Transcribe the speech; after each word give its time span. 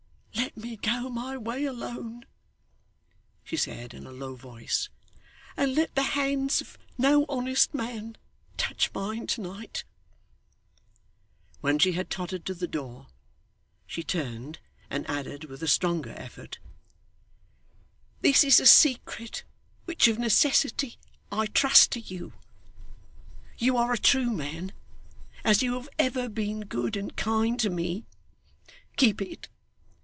'Let 0.33 0.57
me 0.57 0.75
go 0.77 1.09
my 1.09 1.37
way 1.37 1.65
alone,' 1.65 2.25
she 3.43 3.55
said 3.57 3.93
in 3.93 4.05
a 4.05 4.11
low 4.11 4.35
voice, 4.35 4.89
'and 5.55 5.75
let 5.75 5.95
the 5.95 6.03
hands 6.03 6.59
of 6.61 6.77
no 6.97 7.25
honest 7.29 7.73
man 7.73 8.17
touch 8.57 8.91
mine 8.93 9.27
to 9.27 9.41
night.' 9.41 9.83
When 11.61 11.79
she 11.79 11.93
had 11.93 12.09
tottered 12.09 12.45
to 12.45 12.53
the 12.53 12.67
door, 12.67 13.07
she 13.85 14.03
turned, 14.03 14.59
and 14.89 15.09
added 15.09 15.45
with 15.45 15.61
a 15.63 15.67
stronger 15.67 16.11
effort, 16.11 16.59
'This 18.21 18.43
is 18.43 18.59
a 18.59 18.65
secret, 18.67 19.43
which, 19.85 20.07
of 20.07 20.19
necessity, 20.19 20.97
I 21.31 21.45
trust 21.47 21.91
to 21.91 21.99
you. 22.01 22.33
You 23.57 23.77
are 23.77 23.93
a 23.93 23.97
true 23.97 24.31
man. 24.31 24.73
As 25.45 25.61
you 25.63 25.73
have 25.75 25.89
ever 25.97 26.27
been 26.29 26.61
good 26.61 26.97
and 26.97 27.15
kind 27.15 27.59
to 27.61 27.69
me, 27.69 28.05
keep 28.97 29.21
it. 29.21 29.47